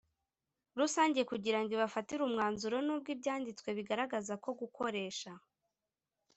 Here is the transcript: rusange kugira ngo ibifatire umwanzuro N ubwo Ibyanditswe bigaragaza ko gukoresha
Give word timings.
rusange 0.79 1.21
kugira 1.31 1.59
ngo 1.61 1.71
ibifatire 1.77 2.21
umwanzuro 2.25 2.75
N 2.85 2.89
ubwo 2.95 3.09
Ibyanditswe 3.15 3.69
bigaragaza 3.77 4.33
ko 4.43 4.49
gukoresha 4.59 5.31